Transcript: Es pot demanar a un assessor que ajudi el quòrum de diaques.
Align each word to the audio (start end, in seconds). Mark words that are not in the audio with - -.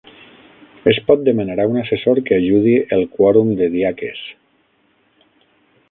Es 0.91 0.99
pot 1.09 1.21
demanar 1.27 1.57
a 1.63 1.67
un 1.73 1.77
assessor 1.81 2.21
que 2.29 2.39
ajudi 2.41 2.75
el 2.99 3.07
quòrum 3.19 3.55
de 3.61 3.71
diaques. 3.79 4.27